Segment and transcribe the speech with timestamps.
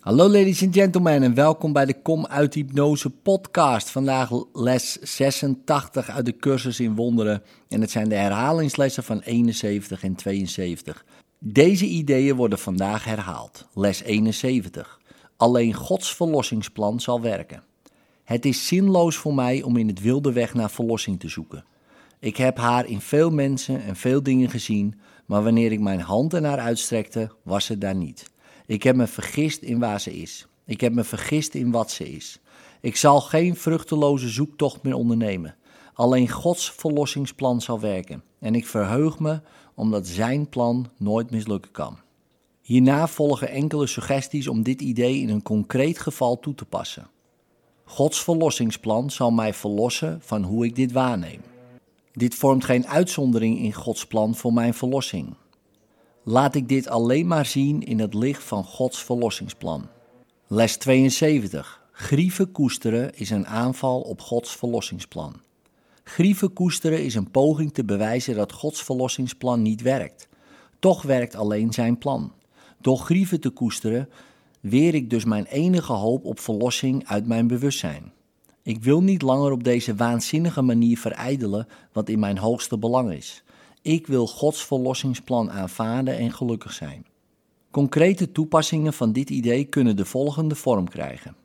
[0.00, 3.90] Hallo ladies and gentlemen en welkom bij de Kom uit Hypnose podcast.
[3.90, 10.02] Vandaag les 86 uit de cursus in wonderen en het zijn de herhalingslessen van 71
[10.02, 11.04] en 72.
[11.38, 13.66] Deze ideeën worden vandaag herhaald.
[13.74, 15.00] Les 71.
[15.36, 17.62] Alleen Gods verlossingsplan zal werken.
[18.24, 21.64] Het is zinloos voor mij om in het wilde weg naar verlossing te zoeken.
[22.18, 26.34] Ik heb haar in veel mensen en veel dingen gezien, maar wanneer ik mijn hand
[26.34, 28.29] ernaar uitstrekte, was ze daar niet.
[28.70, 30.46] Ik heb me vergist in waar ze is.
[30.64, 32.40] Ik heb me vergist in wat ze is.
[32.80, 35.56] Ik zal geen vruchteloze zoektocht meer ondernemen.
[35.94, 38.22] Alleen Gods verlossingsplan zal werken.
[38.38, 39.40] En ik verheug me
[39.74, 41.98] omdat Zijn plan nooit mislukken kan.
[42.62, 47.10] Hierna volgen enkele suggesties om dit idee in een concreet geval toe te passen.
[47.84, 51.40] Gods verlossingsplan zal mij verlossen van hoe ik dit waarneem.
[52.12, 55.34] Dit vormt geen uitzondering in Gods plan voor mijn verlossing.
[56.30, 59.88] Laat ik dit alleen maar zien in het licht van Gods verlossingsplan.
[60.46, 61.86] Les 72.
[61.92, 65.40] Grieven koesteren is een aanval op Gods verlossingsplan.
[66.04, 70.28] Grieven koesteren is een poging te bewijzen dat Gods verlossingsplan niet werkt.
[70.78, 72.32] Toch werkt alleen zijn plan.
[72.80, 74.08] Door grieven te koesteren
[74.60, 78.12] weer ik dus mijn enige hoop op verlossing uit mijn bewustzijn.
[78.62, 83.42] Ik wil niet langer op deze waanzinnige manier verijdelen wat in mijn hoogste belang is.
[83.82, 87.06] Ik wil Gods verlossingsplan aanvaarden en gelukkig zijn.
[87.70, 91.36] Concrete toepassingen van dit idee kunnen de volgende vorm krijgen.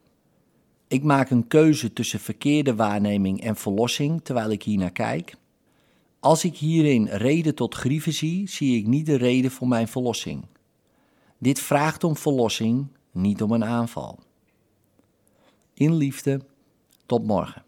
[0.87, 5.35] Ik maak een keuze tussen verkeerde waarneming en verlossing terwijl ik hier naar kijk.
[6.19, 10.45] Als ik hierin reden tot grieven zie, zie ik niet de reden voor mijn verlossing.
[11.37, 14.19] Dit vraagt om verlossing, niet om een aanval.
[15.73, 16.41] In liefde,
[17.05, 17.64] tot morgen.